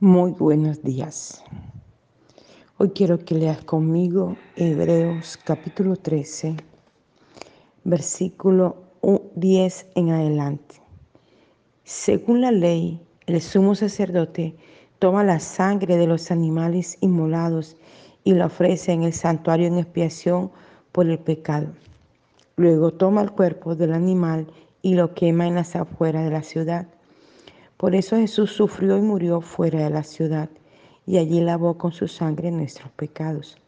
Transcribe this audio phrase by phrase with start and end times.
[0.00, 1.42] Muy buenos días.
[2.76, 6.54] Hoy quiero que leas conmigo Hebreos capítulo 13,
[7.84, 8.76] versículo
[9.36, 10.82] 10 en adelante.
[11.84, 14.54] Según la ley, el sumo sacerdote
[14.98, 17.78] toma la sangre de los animales inmolados
[18.22, 20.50] y la ofrece en el santuario en expiación
[20.92, 21.68] por el pecado.
[22.56, 24.46] Luego toma el cuerpo del animal
[24.82, 26.86] y lo quema en las afueras de la ciudad.
[27.76, 30.48] Por eso Jesús sufrió y murió fuera de la ciudad,
[31.06, 33.58] y allí lavó con su sangre nuestros pecados.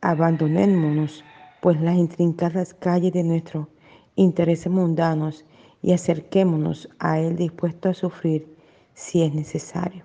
[0.00, 1.24] Abandonémonos,
[1.60, 3.66] pues, las intrincadas calles de nuestros
[4.14, 5.44] intereses mundanos
[5.82, 8.56] y acerquémonos a Él dispuesto a sufrir
[8.94, 10.04] si es necesario.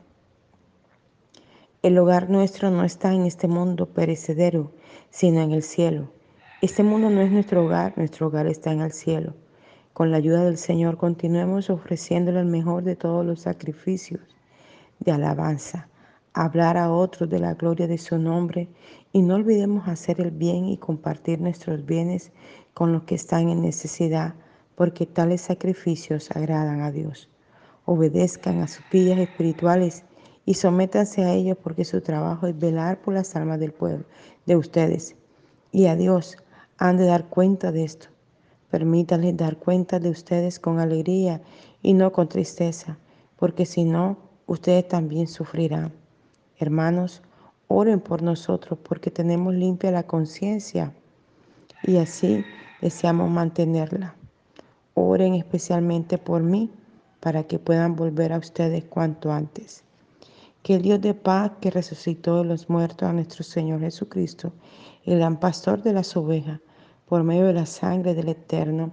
[1.83, 4.71] El hogar nuestro no está en este mundo perecedero,
[5.09, 6.09] sino en el cielo.
[6.61, 9.35] Este mundo no es nuestro hogar, nuestro hogar está en el cielo.
[9.93, 14.21] Con la ayuda del Señor continuemos ofreciéndole el mejor de todos los sacrificios
[14.99, 15.87] de alabanza,
[16.33, 18.69] hablar a otros de la gloria de su nombre
[19.11, 22.31] y no olvidemos hacer el bien y compartir nuestros bienes
[22.73, 24.33] con los que están en necesidad,
[24.73, 27.29] porque tales sacrificios agradan a Dios.
[27.85, 30.05] Obedezcan a sus pillas espirituales
[30.43, 34.05] y sométanse a ellos porque su trabajo es velar por las almas del pueblo,
[34.47, 35.15] de ustedes.
[35.71, 36.35] Y a Dios
[36.79, 38.12] han de dar cuenta de esto.
[38.73, 41.43] Permítanles dar cuenta de ustedes con alegría
[41.83, 42.97] y no con tristeza,
[43.35, 45.93] porque si no, ustedes también sufrirán.
[46.57, 47.21] Hermanos,
[47.67, 50.91] oren por nosotros porque tenemos limpia la conciencia
[51.83, 52.43] y así
[52.81, 54.15] deseamos mantenerla.
[54.95, 56.71] Oren especialmente por mí
[57.19, 59.83] para que puedan volver a ustedes cuanto antes.
[60.63, 64.51] Que el Dios de paz que resucitó de los muertos a nuestro Señor Jesucristo,
[65.05, 66.59] el gran pastor de las ovejas,
[67.13, 68.89] por medio de la sangre del eterno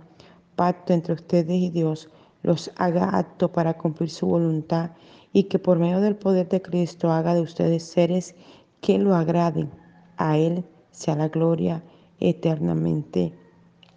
[0.55, 2.11] pacto entre ustedes y Dios,
[2.43, 4.91] los haga apto para cumplir su voluntad
[5.33, 8.35] y que por medio del poder de Cristo haga de ustedes seres
[8.83, 9.71] que lo agraden.
[10.19, 11.83] A Él sea la gloria
[12.19, 13.33] eternamente.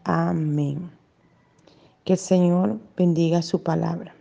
[0.06, 0.90] Amén.
[2.06, 4.16] Que el Señor bendiga su palabra.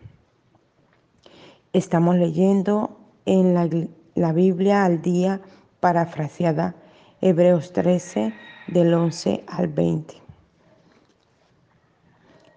[1.73, 3.71] Estamos leyendo en la,
[4.17, 5.41] la Biblia al día
[5.79, 6.75] parafraseada
[7.21, 8.35] Hebreos 13
[8.67, 10.15] del 11 al 20.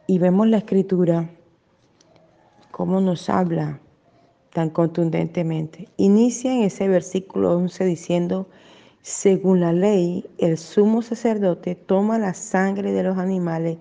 [0.08, 1.30] Y vemos la escritura,
[2.72, 3.80] cómo nos habla
[4.54, 5.90] tan contundentemente.
[5.98, 8.48] Inicia en ese versículo 11 diciendo,
[9.02, 13.78] según la ley, el sumo sacerdote toma la sangre de los animales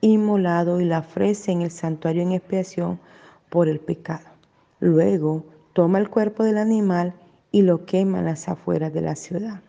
[0.00, 3.00] inmolados y la ofrece en el santuario en expiación
[3.48, 4.28] por el pecado.
[4.78, 7.14] Luego toma el cuerpo del animal
[7.52, 9.60] y lo quema en las afueras de la ciudad.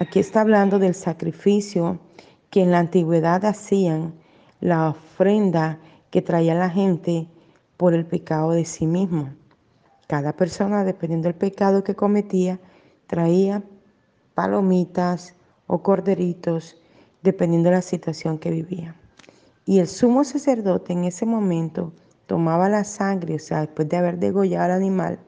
[0.00, 2.00] Aquí está hablando del sacrificio
[2.48, 4.14] que en la antigüedad hacían,
[4.58, 5.78] la ofrenda
[6.10, 7.28] que traía la gente
[7.76, 9.28] por el pecado de sí mismo.
[10.06, 12.58] Cada persona, dependiendo del pecado que cometía,
[13.08, 13.62] traía
[14.34, 15.34] palomitas
[15.66, 16.80] o corderitos,
[17.22, 18.96] dependiendo de la situación que vivía.
[19.66, 21.92] Y el sumo sacerdote en ese momento
[22.24, 25.18] tomaba la sangre, o sea, después de haber degollado al animal,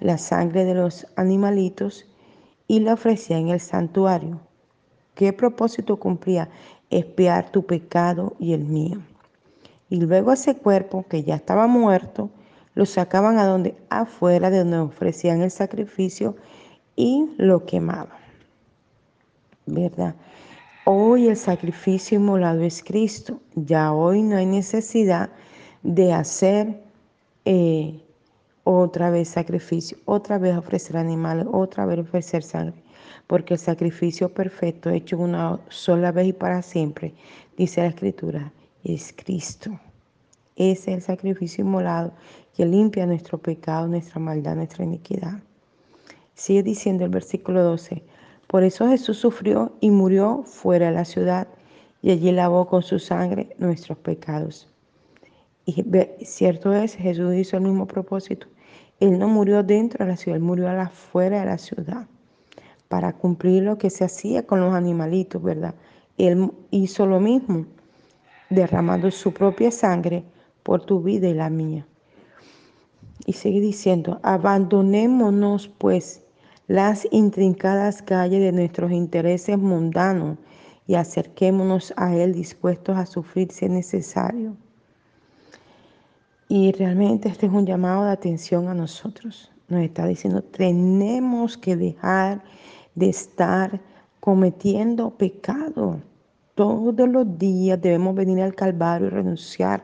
[0.00, 2.11] la sangre de los animalitos
[2.72, 4.40] y la ofrecía en el santuario.
[5.14, 6.48] ¿Qué propósito cumplía?
[6.88, 9.02] Espiar tu pecado y el mío.
[9.90, 12.30] Y luego ese cuerpo que ya estaba muerto,
[12.74, 16.34] lo sacaban a donde afuera de donde ofrecían el sacrificio
[16.96, 18.16] y lo quemaban.
[19.66, 20.14] ¿Verdad?
[20.86, 23.38] Hoy el sacrificio inmolado es Cristo.
[23.54, 25.28] Ya hoy no hay necesidad
[25.82, 26.82] de hacer
[27.44, 28.01] eh,
[28.64, 32.82] otra vez sacrificio, otra vez ofrecer animales, otra vez ofrecer sangre,
[33.26, 37.14] porque el sacrificio perfecto hecho una sola vez y para siempre,
[37.56, 38.52] dice la escritura,
[38.84, 39.78] es Cristo.
[40.56, 42.12] Ese es el sacrificio inmolado
[42.56, 45.40] que limpia nuestro pecado, nuestra maldad, nuestra iniquidad.
[46.34, 48.02] Sigue diciendo el versículo 12,
[48.46, 51.48] por eso Jesús sufrió y murió fuera de la ciudad
[52.02, 54.68] y allí lavó con su sangre nuestros pecados.
[55.64, 55.84] Y
[56.24, 58.46] cierto es, Jesús hizo el mismo propósito.
[59.02, 62.06] Él no murió dentro de la ciudad, él murió afuera de la ciudad
[62.86, 65.74] para cumplir lo que se hacía con los animalitos, ¿verdad?
[66.18, 67.66] Él hizo lo mismo,
[68.48, 70.22] derramando su propia sangre
[70.62, 71.84] por tu vida y la mía.
[73.26, 76.22] Y sigue diciendo, abandonémonos pues
[76.68, 80.38] las intrincadas calles de nuestros intereses mundanos
[80.86, 84.56] y acerquémonos a Él dispuestos a sufrir si es necesario.
[86.54, 89.50] Y realmente este es un llamado de atención a nosotros.
[89.68, 92.42] Nos está diciendo, tenemos que dejar
[92.94, 93.80] de estar
[94.20, 96.02] cometiendo pecado.
[96.54, 99.82] Todos los días debemos venir al Calvario y renunciar.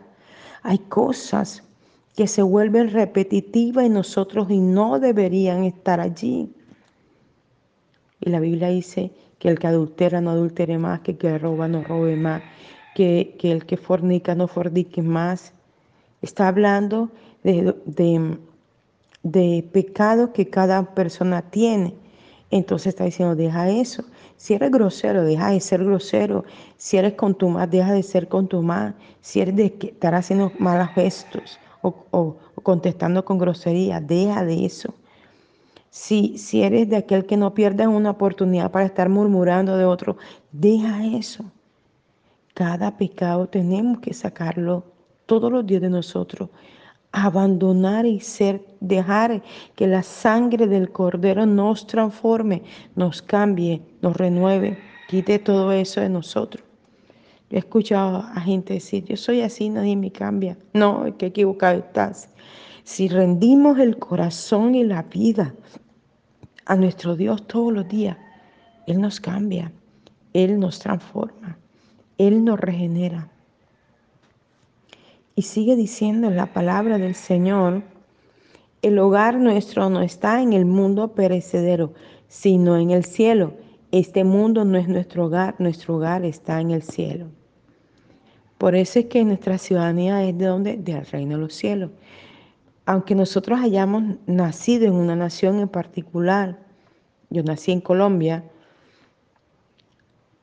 [0.62, 1.62] Hay cosas
[2.14, 6.54] que se vuelven repetitivas en nosotros y no deberían estar allí.
[8.20, 11.66] Y la Biblia dice que el que adultera no adultere más, que el que roba
[11.66, 12.42] no robe más,
[12.94, 15.54] que, el que fornica no fornique más.
[16.22, 17.10] Está hablando
[17.44, 17.74] de,
[19.22, 21.94] de, pecados que cada persona tiene.
[22.50, 24.04] Entonces está diciendo, deja eso.
[24.36, 26.44] Si eres grosero, deja de ser grosero.
[26.76, 28.94] Si eres contumaz, deja de ser contumaz.
[29.20, 34.94] Si eres de estar haciendo malos gestos o, o contestando con grosería, deja de eso.
[35.90, 40.16] Si, si eres de aquel que no pierdes una oportunidad para estar murmurando de otro,
[40.52, 41.44] deja eso.
[42.54, 44.84] Cada pecado tenemos que sacarlo
[45.28, 46.48] todos los días de nosotros.
[47.12, 49.42] Abandonar y ser, dejar
[49.76, 52.62] que la sangre del Cordero nos transforme,
[52.96, 54.78] nos cambie, nos renueve,
[55.08, 56.64] quite todo eso de nosotros.
[57.50, 60.56] Yo he escuchado a gente decir, yo soy así, nadie me cambia.
[60.72, 62.30] No, qué equivocado estás.
[62.84, 65.54] Si rendimos el corazón y la vida
[66.64, 68.16] a nuestro Dios todos los días,
[68.86, 69.72] Él nos cambia,
[70.32, 71.58] Él nos transforma,
[72.16, 73.30] Él nos regenera.
[75.38, 77.84] Y sigue diciendo la palabra del Señor,
[78.82, 81.94] el hogar nuestro no está en el mundo perecedero,
[82.26, 83.52] sino en el cielo.
[83.92, 87.28] Este mundo no es nuestro hogar, nuestro hogar está en el cielo.
[88.58, 90.76] Por eso es que nuestra ciudadanía es de donde?
[90.76, 91.92] Del reino de los cielos
[92.84, 96.58] aunque nosotros hayamos nacido en una nación en particular,
[97.30, 98.42] yo nací en Colombia,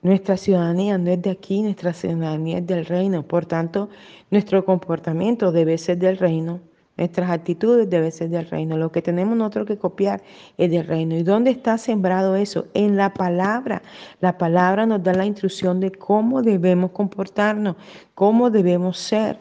[0.06, 3.24] nuestra ciudadanía no es de aquí, nuestra ciudadanía es del reino.
[3.24, 3.90] Por tanto,
[4.30, 6.60] nuestro comportamiento debe ser del reino,
[6.96, 8.78] nuestras actitudes deben ser del reino.
[8.78, 10.22] Lo que tenemos nosotros que copiar
[10.60, 11.16] es del reino.
[11.16, 12.68] ¿Y dónde está sembrado eso?
[12.76, 13.82] En la palabra.
[14.22, 17.76] La palabra nos da la instrucción de cómo debemos comportarnos,
[18.14, 19.40] cómo debemos ser.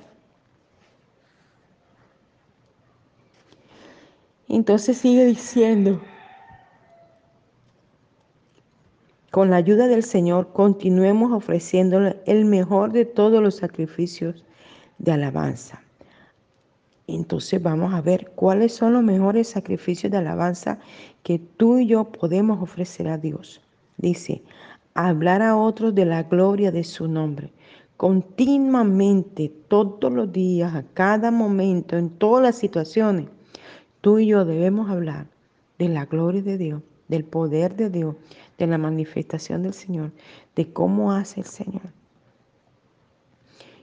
[4.48, 6.00] Entonces sigue diciendo,
[9.34, 14.44] con la ayuda del Señor continuemos ofreciéndole el mejor de todos los sacrificios
[14.98, 15.82] de alabanza.
[17.08, 20.78] Entonces vamos a ver cuáles son los mejores sacrificios de alabanza
[21.24, 23.60] que tú y yo podemos ofrecer a Dios.
[23.96, 24.40] Dice,
[24.94, 27.52] hablar a otros de la gloria de su nombre.
[27.96, 33.26] Continuamente, todos los días, a cada momento, en todas las situaciones,
[34.00, 35.26] Tú y yo debemos hablar
[35.78, 38.16] de la gloria de Dios, del poder de Dios,
[38.58, 40.12] de la manifestación del Señor,
[40.56, 41.82] de cómo hace el Señor.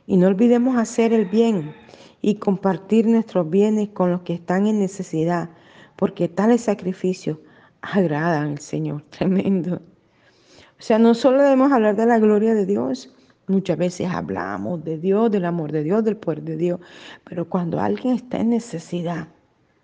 [0.08, 1.74] Y no olvidemos hacer el bien
[2.22, 5.50] y compartir nuestros bienes con los que están en necesidad,
[5.96, 7.38] porque tales sacrificios
[7.82, 9.04] agradan al Señor.
[9.10, 9.76] Tremendo.
[9.76, 13.14] O sea, no solo debemos hablar de la gloria de Dios,
[13.48, 16.80] muchas veces hablamos de Dios, del amor de Dios, del poder de Dios,
[17.24, 19.28] pero cuando alguien está en necesidad,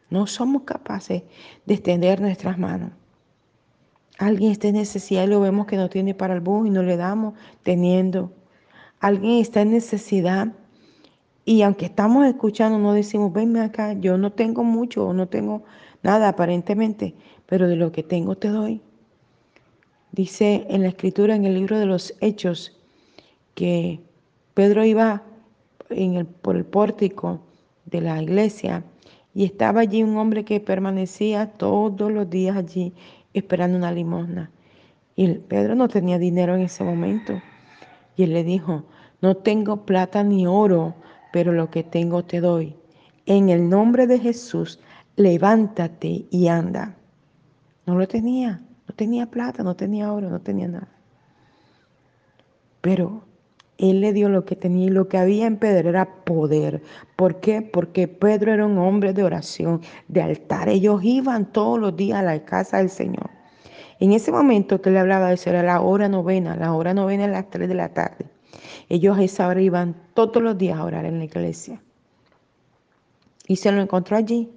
[0.09, 1.23] no somos capaces
[1.65, 2.91] de extender nuestras manos.
[4.17, 6.81] Alguien está en necesidad y lo vemos que no tiene para el bus y no
[6.81, 8.31] le damos teniendo.
[8.99, 10.53] Alguien está en necesidad
[11.45, 15.63] y aunque estamos escuchando, no decimos, venme acá, yo no tengo mucho o no tengo
[16.03, 17.13] nada aparentemente,
[17.45, 18.81] pero de lo que tengo te doy.
[20.11, 22.75] Dice en la escritura, en el libro de los Hechos,
[23.53, 23.99] que
[24.55, 25.23] Pedro iba
[26.41, 27.39] por el pórtico
[27.85, 28.83] de la iglesia
[29.33, 32.93] y estaba allí un hombre que permanecía todos los días allí
[33.37, 34.51] esperando una limosna.
[35.15, 37.41] Y Pedro no tenía dinero en ese momento.
[38.15, 38.85] Y él le dijo,
[39.21, 40.95] no tengo plata ni oro,
[41.31, 42.75] pero lo que tengo te doy.
[43.25, 44.79] En el nombre de Jesús,
[45.15, 46.95] levántate y anda.
[47.85, 50.87] No lo tenía, no tenía plata, no tenía oro, no tenía nada.
[52.81, 53.26] Pero
[53.77, 56.81] él le dio lo que tenía y lo que había en Pedro era poder.
[57.15, 57.61] ¿Por qué?
[57.61, 60.67] Porque Pedro era un hombre de oración, de altar.
[60.69, 63.29] Ellos iban todos los días a la casa del Señor.
[63.99, 67.25] En ese momento que le hablaba de eso era la hora novena, la hora novena
[67.25, 68.25] a las 3 de la tarde.
[68.89, 71.81] Ellos a esa hora iban todos los días a orar en la iglesia.
[73.47, 74.49] Y se lo encontró allí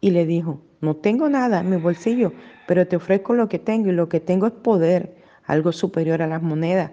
[0.00, 2.32] y le dijo, no tengo nada en mi bolsillo,
[2.66, 6.26] pero te ofrezco lo que tengo y lo que tengo es poder, algo superior a
[6.26, 6.92] las monedas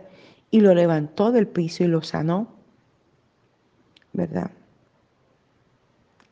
[0.51, 2.47] y lo levantó del piso y lo sanó.
[4.13, 4.51] ¿Verdad?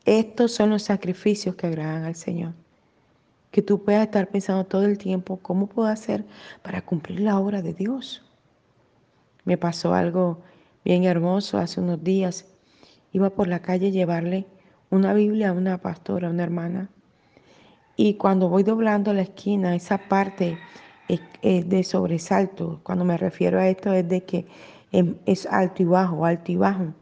[0.04, 2.54] Estos son los sacrificios que agradan al Señor.
[3.50, 6.24] Que tú puedas estar pensando todo el tiempo, ¿cómo puedo hacer
[6.62, 8.22] para cumplir la obra de Dios?
[9.44, 10.42] Me pasó algo
[10.84, 12.46] bien hermoso hace unos días.
[13.12, 14.46] Iba por la calle a llevarle
[14.90, 16.90] una Biblia a una pastora, a una hermana.
[17.96, 20.58] Y cuando voy doblando la esquina, esa parte
[21.08, 22.80] es, de sobresalto.
[22.82, 24.46] Cuando me refiero a esto es de que
[24.92, 26.94] em, es alto y bajo, alto y bajo.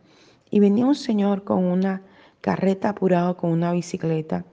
[0.51, 2.03] Y venía un señor con una
[2.41, 4.45] carreta apurado con una bicicleta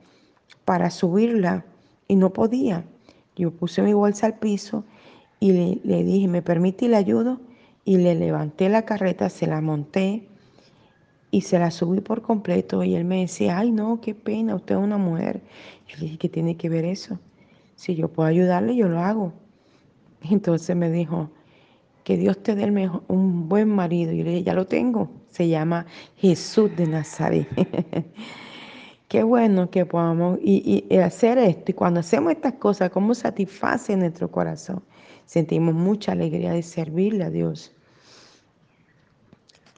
[0.65, 1.65] para subirla
[2.08, 2.86] y no podía.
[3.36, 4.86] Yo puse mi bolsa al piso
[5.39, 7.39] y le, le dije, ¿me permite y le ayudo?
[7.84, 10.27] Y le levanté la carreta, se la monté
[11.31, 12.84] y se la subí por completo.
[12.84, 15.41] Y él me decía, ay no, qué pena, usted es una mujer.
[15.88, 17.20] Yo le dije, ¿qué tiene que ver eso?
[17.81, 19.33] Si yo puedo ayudarle, yo lo hago.
[20.29, 21.31] Entonces me dijo,
[22.03, 24.11] que Dios te dé mejor, un buen marido.
[24.11, 25.09] Y yo le dije, ya lo tengo.
[25.31, 27.47] Se llama Jesús de Nazaret.
[29.07, 31.71] Qué bueno que podamos y, y hacer esto.
[31.71, 34.83] Y cuando hacemos estas cosas, ¿cómo satisface nuestro corazón?
[35.25, 37.73] Sentimos mucha alegría de servirle a Dios.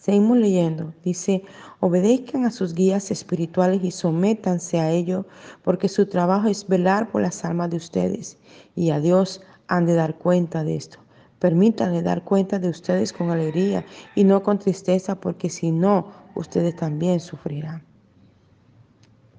[0.03, 0.93] Seguimos leyendo.
[1.01, 1.45] Dice,
[1.79, 5.25] obedezcan a sus guías espirituales y sométanse a ellos,
[5.63, 8.37] porque su trabajo es velar por las almas de ustedes.
[8.75, 10.99] Y a Dios han de dar cuenta de esto.
[11.39, 16.75] Permítanle dar cuenta de ustedes con alegría y no con tristeza, porque si no, ustedes
[16.75, 17.81] también sufrirán.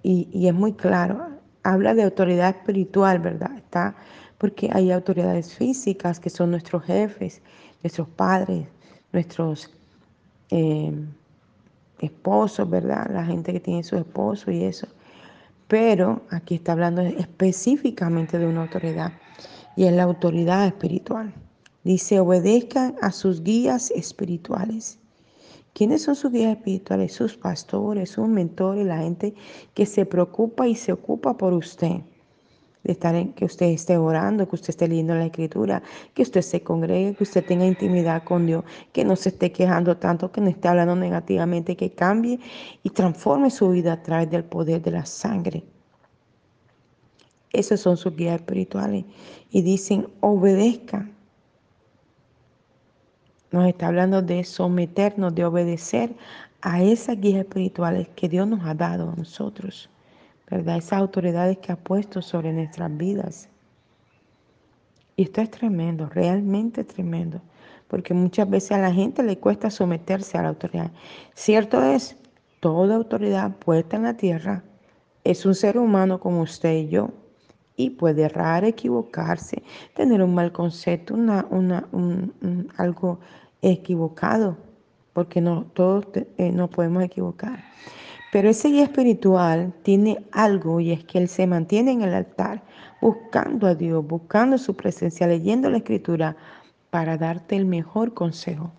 [0.03, 1.29] Y, y es muy claro,
[1.63, 3.55] habla de autoridad espiritual, ¿verdad?
[3.55, 3.97] Está
[4.39, 7.43] porque hay autoridades físicas que son nuestros jefes,
[7.83, 8.67] nuestros padres,
[9.13, 9.71] nuestros
[10.51, 10.93] eh,
[12.01, 13.11] esposos, ¿verdad?
[13.11, 14.87] La gente que tiene su esposo y eso.
[15.69, 19.13] Pero aquí está hablando específicamente de una autoridad
[19.77, 21.35] y es la autoridad espiritual.
[21.83, 24.99] Dice, obedezcan a sus guías espirituales.
[25.73, 27.13] ¿Quiénes son sus guías espirituales?
[27.13, 29.35] Sus pastores, sus mentores, la gente
[29.75, 32.01] que se preocupa y se ocupa por usted
[32.85, 36.43] de estar en, que usted esté orando, que usted esté leyendo la escritura, que usted
[36.43, 40.41] se congregue, que usted tenga intimidad con Dios, que no se esté quejando tanto, que
[40.41, 42.39] no esté hablando negativamente, que cambie
[42.83, 45.65] y transforme su vida a través del poder de la sangre.
[47.55, 49.05] Esos son sus guías espirituales.
[49.51, 51.09] Y dicen, obedezca.
[53.53, 56.17] Nos está hablando de someternos, de obedecer
[56.63, 59.89] a esas guías espirituales que Dios nos ha dado a nosotros.
[60.55, 60.77] ¿Verdad?
[60.77, 63.49] Esas autoridades que ha puesto sobre nuestras vidas.
[65.17, 67.41] Y esto es tremendo, realmente tremendo,
[67.89, 70.93] porque muchas veces a la gente le cuesta someterse a la autoridad.
[71.35, 72.17] Cierto es,
[72.61, 74.63] toda autoridad puesta en la tierra
[75.25, 77.11] es un ser humano como usted y yo,
[77.77, 83.19] y puede errar, equivocarse, tener un mal concepto, una, una, un, algo
[83.61, 84.57] equivocado,
[85.13, 87.65] porque no todos eh, nos podemos equivocar.
[88.35, 92.65] Pero ese guía espiritual tiene algo y es que él se mantiene en el altar
[93.01, 96.37] buscando a Dios, buscando su presencia, leyendo la escritura
[96.91, 98.73] para darte el mejor consejo.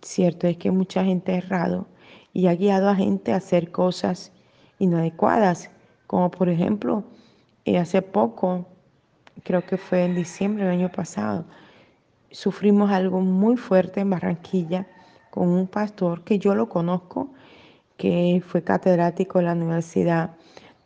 [0.00, 1.88] Cierto es que mucha gente ha errado
[2.32, 4.30] y ha guiado a gente a hacer cosas
[4.78, 5.72] inadecuadas,
[6.06, 7.02] como por ejemplo,
[7.64, 8.64] eh, hace poco,
[9.42, 11.46] creo que fue en diciembre del año pasado,
[12.30, 14.86] sufrimos algo muy fuerte en Barranquilla
[15.32, 17.30] con un pastor que yo lo conozco,
[17.96, 20.34] que fue catedrático en la Universidad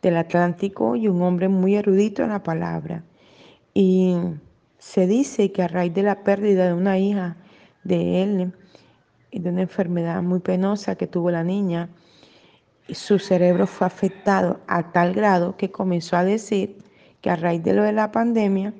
[0.01, 3.03] del Atlántico y un hombre muy erudito en la palabra.
[3.73, 4.15] Y
[4.79, 7.35] se dice que a raíz de la pérdida de una hija
[7.83, 8.53] de él
[9.31, 11.89] y de una enfermedad muy penosa que tuvo la niña,
[12.89, 16.77] su cerebro fue afectado a tal grado que comenzó a decir
[17.19, 18.73] que a raíz de lo de la pandemia,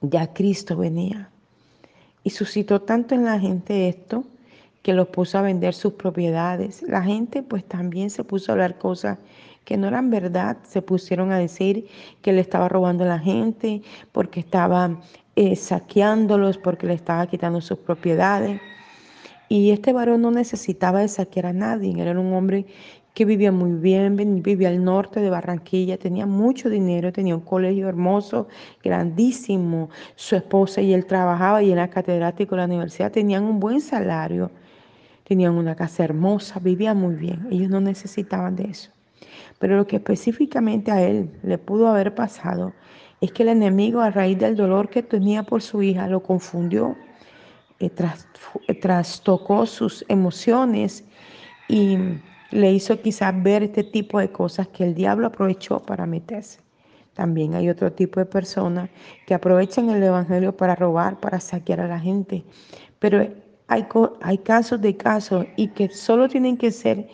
[0.00, 1.30] ya Cristo venía.
[2.26, 4.24] Y suscitó tanto en la gente esto
[4.82, 6.82] que los puso a vender sus propiedades.
[6.82, 9.18] La gente pues también se puso a hablar cosas
[9.64, 10.56] que no eran verdad.
[10.66, 11.86] Se pusieron a decir
[12.22, 13.80] que le estaba robando a la gente,
[14.10, 15.00] porque estaba
[15.36, 18.60] eh, saqueándolos, porque le estaba quitando sus propiedades.
[19.48, 21.94] Y este varón no necesitaba de saquear a nadie.
[21.96, 22.66] Era un hombre
[23.16, 27.88] que vivía muy bien, vivía al norte de Barranquilla, tenía mucho dinero, tenía un colegio
[27.88, 28.46] hermoso,
[28.84, 29.88] grandísimo.
[30.16, 34.50] Su esposa y él trabajaba y era catedrático de la universidad, tenían un buen salario,
[35.24, 37.48] tenían una casa hermosa, vivían muy bien.
[37.50, 38.90] Ellos no necesitaban de eso.
[39.58, 42.74] Pero lo que específicamente a él le pudo haber pasado
[43.22, 46.94] es que el enemigo, a raíz del dolor que tenía por su hija, lo confundió,
[47.80, 47.88] eh,
[48.78, 51.02] trastocó sus emociones
[51.66, 51.96] y
[52.50, 56.60] le hizo quizás ver este tipo de cosas que el diablo aprovechó para meterse.
[57.14, 58.90] También hay otro tipo de personas
[59.26, 62.44] que aprovechan el Evangelio para robar, para saquear a la gente.
[62.98, 63.26] Pero
[63.68, 63.86] hay,
[64.20, 67.08] hay casos de casos y que solo tienen que ser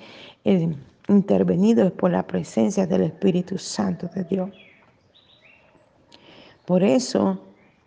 [0.45, 0.75] eh,
[1.09, 4.51] intervenidos por la presencia del Espíritu Santo de Dios.
[6.67, 7.41] Por eso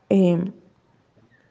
[0.09, 0.51] eh,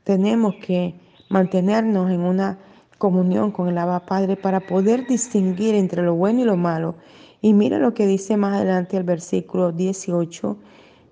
[0.04, 0.94] tenemos que
[1.28, 2.58] mantenernos en una
[2.98, 6.96] comunión con el Abba Padre para poder distinguir entre lo bueno y lo malo.
[7.40, 10.56] Y mira lo que dice más adelante el versículo 18.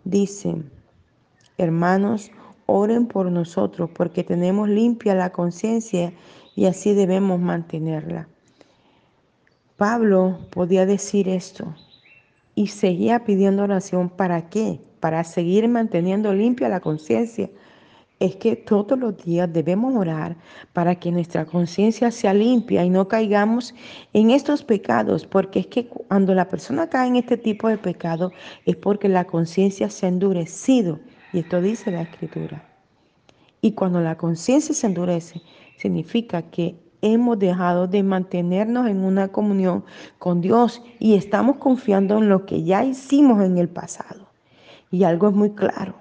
[0.05, 0.57] Dice,
[1.59, 2.31] hermanos,
[2.67, 6.13] oren por nosotros porque tenemos limpia la conciencia
[6.57, 8.29] y así debemos mantenerla.
[9.77, 11.75] Pablo podía decir esto
[12.55, 14.09] y seguía pidiendo oración.
[14.11, 14.81] ¿Para qué?
[15.01, 17.51] Para seguir manteniendo limpia la conciencia.
[18.23, 20.37] Es que todos los días debemos orar
[20.73, 23.75] para que nuestra conciencia sea limpia y no caigamos
[24.13, 28.31] en estos pecados, porque es que cuando la persona cae en este tipo de pecado
[28.65, 31.01] es porque la conciencia se ha endurecido.
[31.33, 32.65] Y esto dice la escritura.
[33.61, 35.43] Y cuando la conciencia se endurece,
[35.77, 39.85] significa que hemos dejado de mantenernos en una comunión
[40.21, 44.29] con Dios y estamos confiando en lo que ya hicimos en el pasado.
[44.93, 45.97] Y algo es muy claro,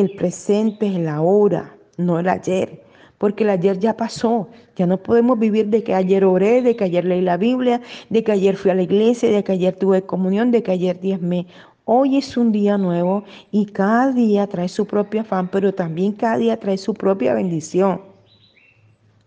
[0.00, 2.82] el presente es el ahora, no el ayer,
[3.18, 6.84] porque el ayer ya pasó, ya no podemos vivir de que ayer oré, de que
[6.84, 10.02] ayer leí la Biblia, de que ayer fui a la iglesia, de que ayer tuve
[10.02, 11.46] comunión, de que ayer diezmé.
[11.84, 16.36] Hoy es un día nuevo y cada día trae su propio afán, pero también cada
[16.36, 18.02] día trae su propia bendición.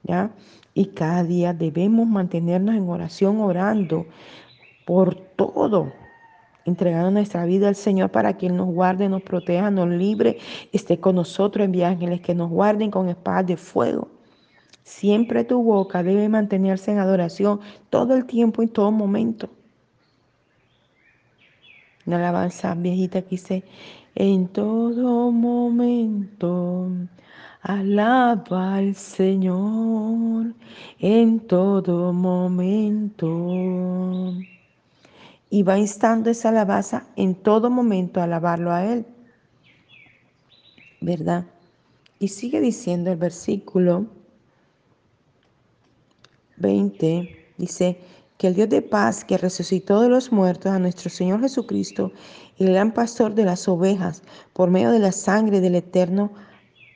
[0.04, 0.32] ¿Ya?
[0.74, 4.06] Y cada día debemos mantenernos en oración, orando
[4.86, 5.92] por todo,
[6.66, 10.38] entregando nuestra vida al Señor para que Él nos guarde, nos proteja, nos libre,
[10.72, 14.10] esté con nosotros, envíe ángeles que nos guarden con espadas de fuego.
[14.84, 19.50] Siempre tu boca debe mantenerse en adoración todo el tiempo, y todo momento.
[22.06, 23.64] Una alabanza viejita que dice,
[24.16, 26.90] en todo momento
[27.64, 30.56] Alaba al Señor
[30.98, 33.28] en todo momento.
[35.52, 39.06] Y va instando esa alabanza en todo momento a alabarlo a Él.
[41.02, 41.46] ¿Verdad?
[42.18, 44.08] Y sigue diciendo el versículo
[46.58, 48.00] 20, dice,
[48.42, 52.12] que el Dios de paz que resucitó de los muertos a nuestro Señor Jesucristo,
[52.58, 56.32] el gran pastor de las ovejas, por medio de la sangre del eterno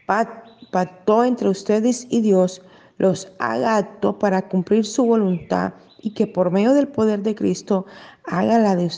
[0.08, 2.64] pactó entre ustedes y Dios,
[2.98, 5.74] los haga aptos para cumplir su voluntad
[6.06, 7.88] y que por medio del poder de Cristo
[8.26, 8.92] haga, la de,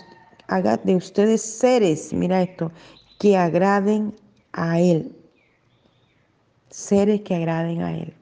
[0.49, 2.69] haga de ustedes seres, mira esto,
[3.17, 4.13] que agraden
[4.51, 5.15] a Él.
[6.69, 8.13] Seres que agraden a Él.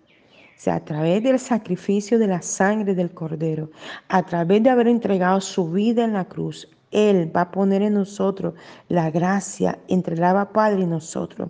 [0.56, 3.72] O sea, a través del sacrificio de la sangre del Cordero,
[4.10, 7.96] a través de haber entregado su vida en la cruz, él va a poner en
[7.96, 8.54] nosotros
[8.88, 11.50] la gracia entre el Abba Padre y nosotros.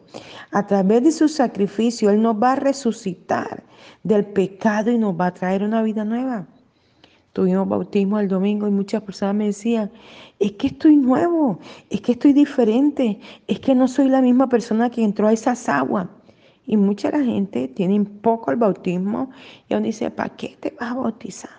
[0.52, 3.62] A través de su sacrificio, Él nos va a resucitar
[4.04, 6.48] del pecado y nos va a traer una vida nueva.
[7.36, 9.92] Tuvimos bautismo el domingo y muchas personas me decían,
[10.40, 14.90] es que estoy nuevo, es que estoy diferente, es que no soy la misma persona
[14.90, 16.08] que entró a esas aguas.
[16.66, 19.32] Y mucha la gente tiene poco el bautismo
[19.68, 21.52] y aún dice, ¿para qué te vas a bautizar?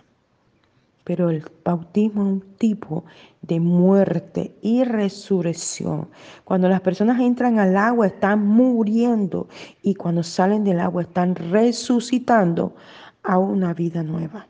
[1.04, 3.04] pero el bautismo es un tipo
[3.42, 6.08] de muerte y resurrección.
[6.42, 9.46] Cuando las personas entran al agua están muriendo
[9.82, 12.74] y cuando salen del agua están resucitando
[13.22, 14.48] a una vida nueva.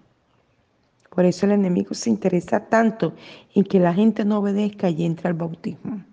[1.17, 3.15] Por eso el enemigo se interesa tanto
[3.55, 6.05] en que la gente no obedezca y entre al bautismo.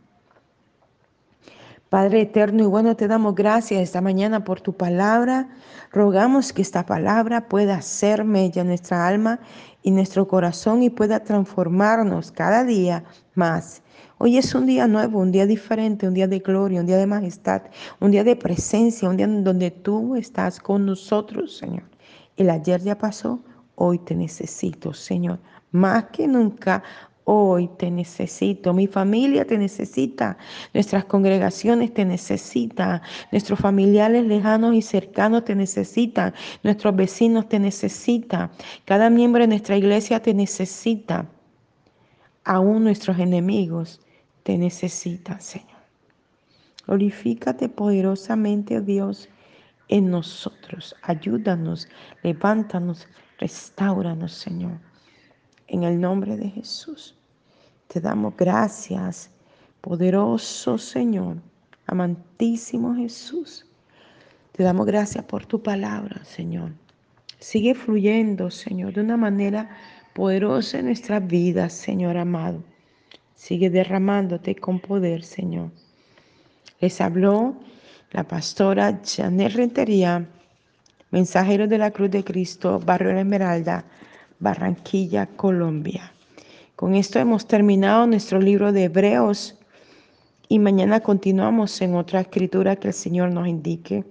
[1.89, 5.49] Padre eterno y bueno, te damos gracias esta mañana por tu palabra.
[5.91, 9.41] Rogamos que esta palabra pueda ser mella nuestra alma
[9.81, 13.03] y nuestro corazón y pueda transformarnos cada día
[13.35, 13.81] más.
[14.19, 17.07] Hoy es un día nuevo, un día diferente, un día de gloria, un día de
[17.07, 17.63] majestad,
[17.99, 21.83] un día de presencia, un día donde tú estás con nosotros, Señor.
[22.37, 23.41] El ayer ya pasó,
[23.75, 25.39] hoy te necesito, Señor.
[25.71, 26.83] Más que nunca,
[27.25, 30.37] Hoy te necesito, mi familia te necesita,
[30.73, 36.33] nuestras congregaciones te necesitan, nuestros familiares lejanos y cercanos te necesitan,
[36.63, 38.51] nuestros vecinos te necesitan,
[38.83, 41.25] cada miembro de nuestra iglesia te necesita,
[42.43, 44.01] aún nuestros enemigos
[44.43, 45.69] te necesitan, Señor.
[46.85, 49.29] Glorifícate poderosamente, oh Dios,
[49.87, 50.95] en nosotros.
[51.01, 51.87] Ayúdanos,
[52.23, 53.07] levántanos,
[53.39, 54.79] restauranos, Señor.
[55.67, 57.15] En el nombre de Jesús,
[57.87, 59.31] te damos gracias,
[59.81, 61.37] poderoso Señor,
[61.87, 63.65] amantísimo Jesús.
[64.51, 66.71] Te damos gracias por tu palabra, Señor.
[67.39, 69.69] Sigue fluyendo, Señor, de una manera
[70.13, 72.63] poderosa en nuestras vidas, Señor amado.
[73.35, 75.71] Sigue derramándote con poder, Señor.
[76.79, 77.57] Les habló
[78.13, 80.27] la pastora Janet Rentería,
[81.09, 83.85] mensajero de la Cruz de Cristo, Barrio La Esmeralda,
[84.39, 86.13] Barranquilla, Colombia.
[86.75, 89.55] Con esto hemos terminado nuestro libro de Hebreos
[90.47, 94.03] y mañana continuamos en otra escritura que el Señor nos indique.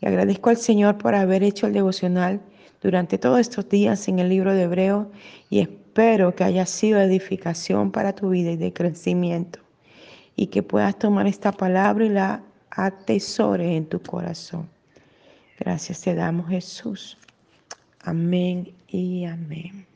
[0.00, 2.40] Y agradezco al Señor por haber hecho el devocional
[2.82, 5.06] durante todos estos días en el libro de Hebreos
[5.48, 9.60] y espero que haya sido edificación para tu vida y de crecimiento
[10.34, 12.42] y que puedas tomar esta palabra y la
[12.76, 14.68] atesores en tu corazón.
[15.58, 17.16] Gracias te damos Jesús.
[18.00, 19.86] Amén y amén.